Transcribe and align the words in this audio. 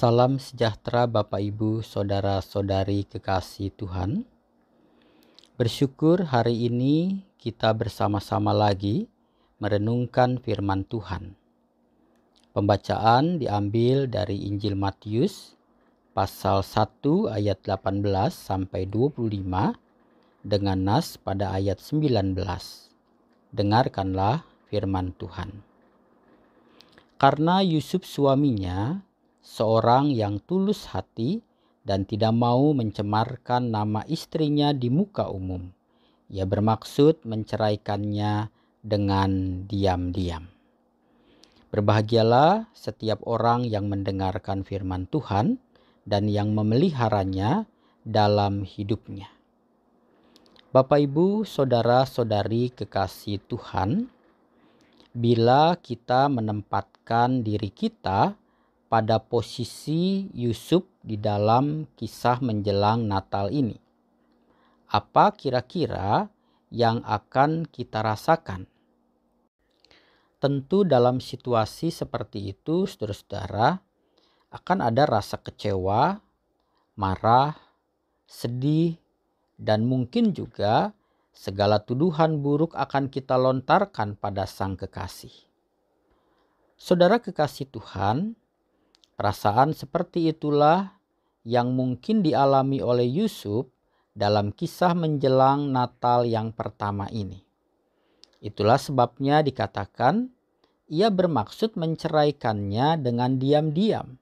Salam 0.00 0.40
sejahtera 0.40 1.04
Bapak 1.04 1.44
Ibu, 1.44 1.84
saudara-saudari 1.84 3.04
kekasih 3.04 3.68
Tuhan. 3.76 4.24
Bersyukur 5.60 6.24
hari 6.24 6.72
ini 6.72 7.20
kita 7.36 7.76
bersama-sama 7.76 8.56
lagi 8.56 9.12
merenungkan 9.60 10.40
firman 10.40 10.88
Tuhan. 10.88 11.36
Pembacaan 12.56 13.44
diambil 13.44 14.08
dari 14.08 14.48
Injil 14.48 14.72
Matius 14.72 15.52
pasal 16.16 16.64
1 16.64 17.36
ayat 17.36 17.60
18 17.60 18.00
sampai 18.32 18.88
25 18.88 19.20
dengan 20.40 20.78
nas 20.80 21.20
pada 21.20 21.52
ayat 21.52 21.76
19. 21.76 22.40
Dengarkanlah 23.52 24.48
firman 24.72 25.12
Tuhan. 25.20 25.60
Karena 27.20 27.60
Yusuf 27.60 28.08
suaminya 28.08 29.09
seorang 29.40 30.12
yang 30.12 30.38
tulus 30.44 30.88
hati 30.92 31.40
dan 31.84 32.04
tidak 32.04 32.36
mau 32.36 32.76
mencemarkan 32.76 33.72
nama 33.72 34.04
istrinya 34.06 34.70
di 34.76 34.92
muka 34.92 35.32
umum. 35.32 35.72
Ia 36.30 36.46
bermaksud 36.46 37.26
menceraikannya 37.26 38.52
dengan 38.80 39.64
diam-diam. 39.66 40.46
Berbahagialah 41.70 42.70
setiap 42.74 43.22
orang 43.26 43.66
yang 43.66 43.86
mendengarkan 43.86 44.62
firman 44.62 45.06
Tuhan 45.10 45.58
dan 46.06 46.26
yang 46.26 46.50
memeliharanya 46.54 47.66
dalam 48.02 48.66
hidupnya. 48.66 49.30
Bapak, 50.70 51.02
ibu, 51.02 51.42
saudara-saudari 51.42 52.70
kekasih 52.74 53.42
Tuhan, 53.50 54.06
bila 55.10 55.74
kita 55.74 56.30
menempatkan 56.30 57.42
diri 57.42 57.74
kita 57.74 58.38
pada 58.90 59.22
posisi 59.22 60.26
Yusuf 60.34 60.82
di 60.98 61.14
dalam 61.14 61.86
kisah 61.94 62.42
menjelang 62.42 63.06
Natal 63.06 63.54
ini. 63.54 63.78
Apa 64.90 65.30
kira-kira 65.30 66.26
yang 66.74 66.98
akan 67.06 67.70
kita 67.70 68.02
rasakan? 68.02 68.66
Tentu 70.42 70.82
dalam 70.82 71.22
situasi 71.22 71.94
seperti 71.94 72.50
itu, 72.50 72.90
saudara-saudara, 72.90 73.78
akan 74.50 74.78
ada 74.82 75.06
rasa 75.06 75.38
kecewa, 75.38 76.18
marah, 76.98 77.54
sedih, 78.26 78.98
dan 79.54 79.86
mungkin 79.86 80.34
juga 80.34 80.90
segala 81.30 81.78
tuduhan 81.78 82.42
buruk 82.42 82.74
akan 82.74 83.06
kita 83.06 83.38
lontarkan 83.38 84.18
pada 84.18 84.50
sang 84.50 84.74
kekasih. 84.74 85.46
Saudara 86.80 87.20
kekasih 87.20 87.68
Tuhan, 87.68 88.39
Perasaan 89.20 89.76
seperti 89.76 90.32
itulah 90.32 90.96
yang 91.44 91.76
mungkin 91.76 92.24
dialami 92.24 92.80
oleh 92.80 93.04
Yusuf 93.04 93.68
dalam 94.16 94.48
kisah 94.48 94.96
menjelang 94.96 95.68
Natal 95.68 96.24
yang 96.24 96.56
pertama 96.56 97.04
ini. 97.12 97.44
Itulah 98.40 98.80
sebabnya 98.80 99.44
dikatakan 99.44 100.32
ia 100.88 101.12
bermaksud 101.12 101.76
menceraikannya 101.76 102.96
dengan 103.04 103.36
diam-diam. 103.36 104.16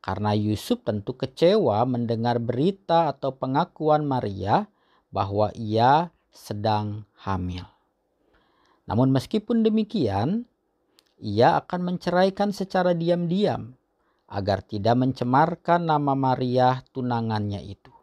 Karena 0.00 0.32
Yusuf 0.32 0.80
tentu 0.80 1.20
kecewa 1.20 1.84
mendengar 1.84 2.40
berita 2.40 3.12
atau 3.12 3.36
pengakuan 3.36 4.08
Maria 4.08 4.72
bahwa 5.12 5.52
ia 5.52 6.08
sedang 6.32 7.04
hamil. 7.28 7.68
Namun 8.88 9.12
meskipun 9.12 9.60
demikian, 9.60 10.48
ia 11.20 11.60
akan 11.60 11.92
menceraikan 11.92 12.56
secara 12.56 12.96
diam-diam 12.96 13.76
agar 14.34 14.66
tidak 14.66 14.98
mencemarkan 14.98 15.86
nama 15.86 16.18
Maria 16.18 16.82
tunangannya 16.90 17.62
itu. 17.62 17.94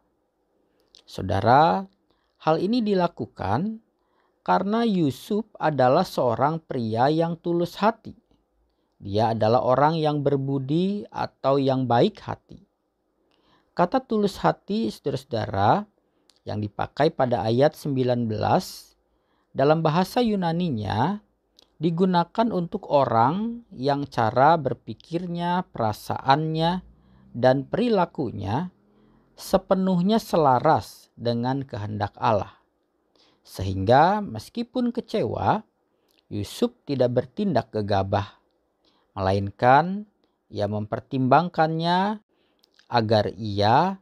Saudara, 1.03 1.83
hal 2.39 2.55
ini 2.63 2.79
dilakukan 2.79 3.83
karena 4.47 4.87
Yusuf 4.87 5.43
adalah 5.59 6.07
seorang 6.07 6.63
pria 6.63 7.11
yang 7.11 7.35
tulus 7.35 7.75
hati. 7.83 8.15
Dia 9.03 9.35
adalah 9.35 9.59
orang 9.59 9.99
yang 9.99 10.23
berbudi 10.23 11.03
atau 11.11 11.59
yang 11.59 11.83
baik 11.83 12.23
hati. 12.23 12.63
Kata 13.75 13.99
tulus 13.99 14.39
hati, 14.39 14.87
saudara-saudara, 14.87 15.83
yang 16.47 16.63
dipakai 16.63 17.11
pada 17.11 17.43
ayat 17.43 17.75
19 17.75 18.29
dalam 19.51 19.83
bahasa 19.83 20.23
Yunaninya 20.23 21.19
digunakan 21.81 22.53
untuk 22.53 22.85
orang 22.93 23.65
yang 23.73 24.05
cara 24.05 24.53
berpikirnya, 24.61 25.65
perasaannya, 25.73 26.85
dan 27.33 27.65
perilakunya 27.65 28.69
sepenuhnya 29.33 30.21
selaras 30.21 31.09
dengan 31.17 31.65
kehendak 31.65 32.13
Allah. 32.21 32.61
Sehingga 33.41 34.21
meskipun 34.21 34.93
kecewa, 34.93 35.65
Yusuf 36.29 36.77
tidak 36.85 37.17
bertindak 37.17 37.73
gegabah, 37.73 38.37
melainkan 39.17 40.05
ia 40.53 40.69
mempertimbangkannya 40.69 42.21
agar 42.91 43.25
ia 43.39 43.97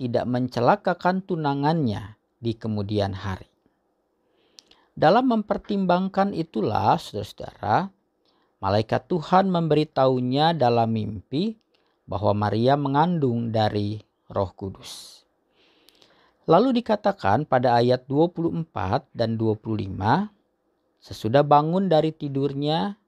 tidak 0.00 0.24
mencelakakan 0.26 1.22
tunangannya 1.22 2.16
di 2.40 2.56
kemudian 2.56 3.12
hari. 3.12 3.49
Dalam 4.94 5.30
mempertimbangkan 5.30 6.34
itulah, 6.34 6.98
saudara-saudara, 6.98 7.88
malaikat 8.60 9.06
Tuhan 9.06 9.48
memberitahunya 9.48 10.52
dalam 10.58 10.90
mimpi 10.92 11.56
bahwa 12.10 12.34
Maria 12.34 12.74
mengandung 12.74 13.54
dari 13.54 14.02
Roh 14.30 14.50
Kudus. 14.54 15.22
Lalu 16.50 16.82
dikatakan 16.82 17.46
pada 17.46 17.78
ayat 17.78 18.10
24 18.10 19.06
dan 19.14 19.38
25, 19.38 20.30
sesudah 20.98 21.46
bangun 21.46 21.86
dari 21.86 22.10
tidurnya, 22.10 22.98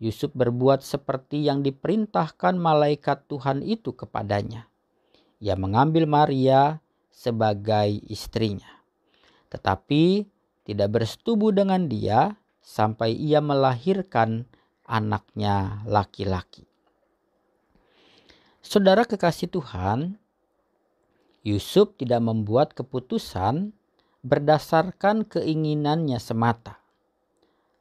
Yusuf 0.00 0.32
berbuat 0.32 0.80
seperti 0.80 1.48
yang 1.48 1.60
diperintahkan 1.60 2.56
malaikat 2.56 3.28
Tuhan 3.28 3.60
itu 3.64 3.92
kepadanya. 3.92 4.68
Ia 5.40 5.56
mengambil 5.56 6.04
Maria 6.04 6.80
sebagai 7.08 8.00
istrinya. 8.08 8.80
Tetapi 9.52 10.24
tidak 10.70 11.02
bersetubuh 11.02 11.50
dengan 11.50 11.90
dia 11.90 12.38
sampai 12.62 13.10
ia 13.10 13.42
melahirkan 13.42 14.46
anaknya 14.86 15.82
laki-laki. 15.82 16.62
Saudara 18.62 19.02
kekasih 19.02 19.50
Tuhan, 19.50 20.14
Yusuf 21.42 21.98
tidak 21.98 22.22
membuat 22.22 22.70
keputusan 22.78 23.74
berdasarkan 24.22 25.26
keinginannya 25.26 26.22
semata. 26.22 26.78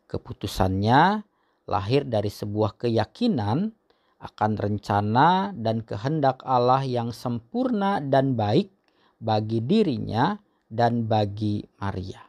Keputusannya 0.10 1.22
lahir 1.70 2.10
dari 2.10 2.34
sebuah 2.34 2.82
keyakinan 2.82 3.70
akan 4.18 4.52
rencana 4.58 5.54
dan 5.54 5.86
kehendak 5.86 6.42
Allah 6.42 6.82
yang 6.82 7.14
sempurna 7.14 8.02
dan 8.02 8.34
baik 8.34 8.74
bagi 9.22 9.62
dirinya 9.62 10.40
dan 10.72 11.06
bagi 11.06 11.62
Maria. 11.78 12.29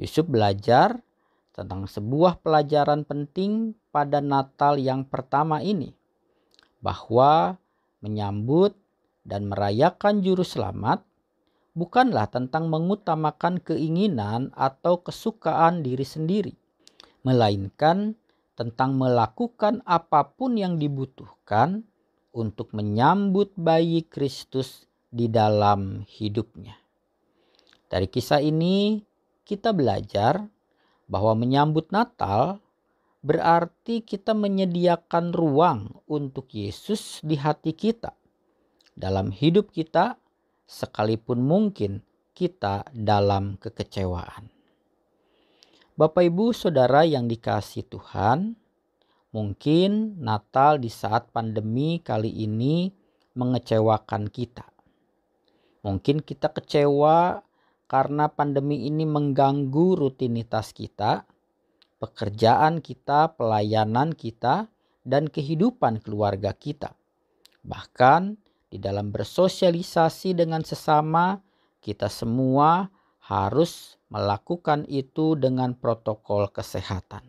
Yusuf 0.00 0.24
belajar 0.24 1.04
tentang 1.52 1.84
sebuah 1.84 2.40
pelajaran 2.40 3.04
penting 3.04 3.76
pada 3.92 4.24
Natal 4.24 4.80
yang 4.80 5.04
pertama 5.04 5.60
ini, 5.60 5.92
bahwa 6.80 7.60
menyambut 8.00 8.72
dan 9.28 9.52
merayakan 9.52 10.24
Juru 10.24 10.40
Selamat 10.40 11.04
bukanlah 11.76 12.32
tentang 12.32 12.72
mengutamakan 12.72 13.60
keinginan 13.60 14.48
atau 14.56 15.04
kesukaan 15.04 15.84
diri 15.84 16.08
sendiri, 16.08 16.56
melainkan 17.20 18.16
tentang 18.56 18.96
melakukan 18.96 19.84
apa 19.84 20.32
pun 20.32 20.56
yang 20.56 20.80
dibutuhkan 20.80 21.84
untuk 22.32 22.72
menyambut 22.72 23.52
bayi 23.52 24.00
Kristus 24.08 24.88
di 25.12 25.28
dalam 25.28 26.08
hidupnya. 26.08 26.78
Dari 27.90 28.06
kisah 28.06 28.38
ini, 28.38 29.02
kita 29.50 29.74
belajar 29.74 30.46
bahwa 31.10 31.34
menyambut 31.34 31.90
Natal 31.90 32.62
berarti 33.18 33.98
kita 33.98 34.30
menyediakan 34.30 35.34
ruang 35.34 35.90
untuk 36.06 36.54
Yesus 36.54 37.18
di 37.26 37.34
hati 37.34 37.74
kita. 37.74 38.14
Dalam 38.94 39.34
hidup 39.34 39.74
kita, 39.74 40.14
sekalipun 40.70 41.42
mungkin 41.42 42.06
kita 42.30 42.86
dalam 42.94 43.58
kekecewaan. 43.58 44.46
Bapak, 45.98 46.30
ibu, 46.30 46.54
saudara 46.54 47.02
yang 47.02 47.26
dikasih 47.26 47.90
Tuhan, 47.90 48.54
mungkin 49.34 50.14
Natal 50.22 50.78
di 50.78 50.88
saat 50.88 51.28
pandemi 51.34 51.98
kali 51.98 52.30
ini 52.30 52.94
mengecewakan 53.34 54.30
kita. 54.30 54.64
Mungkin 55.82 56.22
kita 56.22 56.54
kecewa 56.54 57.42
karena 57.90 58.30
pandemi 58.30 58.86
ini 58.86 59.02
mengganggu 59.02 59.98
rutinitas 59.98 60.70
kita, 60.70 61.26
pekerjaan 61.98 62.78
kita, 62.78 63.34
pelayanan 63.34 64.14
kita, 64.14 64.70
dan 65.02 65.26
kehidupan 65.26 65.98
keluarga 65.98 66.54
kita. 66.54 66.94
Bahkan 67.66 68.38
di 68.70 68.78
dalam 68.78 69.10
bersosialisasi 69.10 70.38
dengan 70.38 70.62
sesama, 70.62 71.42
kita 71.82 72.06
semua 72.06 72.94
harus 73.26 73.98
melakukan 74.06 74.86
itu 74.86 75.34
dengan 75.34 75.74
protokol 75.74 76.46
kesehatan. 76.54 77.26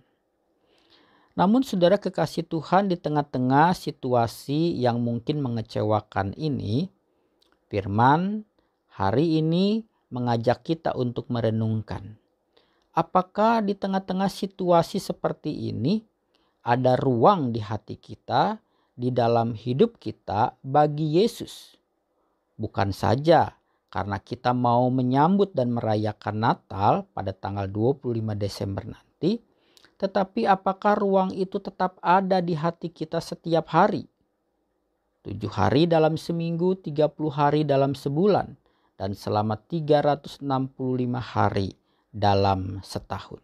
Namun, 1.33 1.65
saudara 1.65 1.97
kekasih 1.97 2.45
Tuhan, 2.45 2.85
di 2.85 3.01
tengah-tengah 3.01 3.73
situasi 3.73 4.77
yang 4.77 5.01
mungkin 5.01 5.41
mengecewakan 5.41 6.37
ini, 6.37 6.91
Firman 7.71 8.43
hari 8.91 9.39
ini 9.39 9.87
mengajak 10.11 10.61
kita 10.61 10.93
untuk 10.93 11.31
merenungkan. 11.31 12.19
Apakah 12.91 13.63
di 13.63 13.71
tengah-tengah 13.71 14.27
situasi 14.27 14.99
seperti 14.99 15.71
ini 15.71 16.03
ada 16.67 16.99
ruang 16.99 17.55
di 17.55 17.63
hati 17.63 17.95
kita, 17.95 18.59
di 18.91 19.09
dalam 19.09 19.55
hidup 19.55 19.95
kita 19.95 20.59
bagi 20.59 21.17
Yesus? 21.17 21.79
Bukan 22.59 22.91
saja 22.91 23.55
karena 23.87 24.19
kita 24.19 24.51
mau 24.51 24.91
menyambut 24.91 25.55
dan 25.55 25.71
merayakan 25.71 26.37
Natal 26.43 27.07
pada 27.15 27.31
tanggal 27.31 27.71
25 27.71 28.35
Desember 28.35 28.83
nanti, 28.83 29.39
tetapi 29.95 30.47
apakah 30.47 30.95
ruang 30.99 31.31
itu 31.31 31.63
tetap 31.63 31.95
ada 32.03 32.43
di 32.43 32.59
hati 32.59 32.91
kita 32.91 33.23
setiap 33.23 33.71
hari? 33.71 34.07
Tujuh 35.21 35.53
hari 35.53 35.85
dalam 35.85 36.17
seminggu, 36.17 36.75
30 36.75 37.13
hari 37.29 37.61
dalam 37.61 37.93
sebulan, 37.93 38.57
dan 39.01 39.17
selama 39.17 39.57
365 39.57 40.45
hari 41.17 41.73
dalam 42.13 42.85
setahun. 42.85 43.41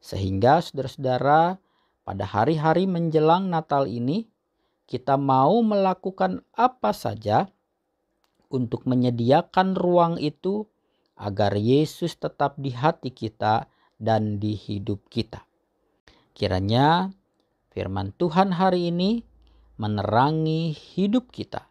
Sehingga 0.00 0.64
saudara-saudara 0.64 1.60
pada 2.08 2.24
hari-hari 2.24 2.88
menjelang 2.88 3.52
Natal 3.52 3.84
ini 3.84 4.24
kita 4.88 5.20
mau 5.20 5.60
melakukan 5.60 6.40
apa 6.56 6.96
saja 6.96 7.52
untuk 8.48 8.88
menyediakan 8.88 9.76
ruang 9.76 10.16
itu 10.16 10.64
agar 11.20 11.52
Yesus 11.52 12.16
tetap 12.16 12.56
di 12.56 12.72
hati 12.72 13.12
kita 13.12 13.68
dan 14.00 14.40
di 14.40 14.56
hidup 14.56 15.12
kita. 15.12 15.44
Kiranya 16.32 17.12
firman 17.68 18.16
Tuhan 18.16 18.56
hari 18.56 18.88
ini 18.88 19.20
menerangi 19.76 20.72
hidup 20.72 21.28
kita 21.28 21.68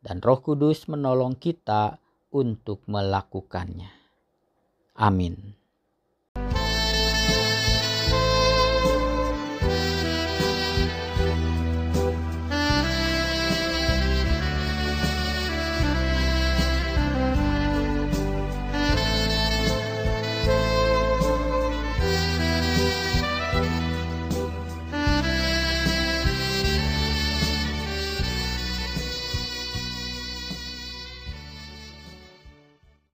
dan 0.00 0.24
Roh 0.24 0.40
Kudus 0.40 0.88
menolong 0.88 1.36
kita 1.36 2.00
untuk 2.36 2.84
melakukannya. 2.84 3.88
Amin. 5.00 5.56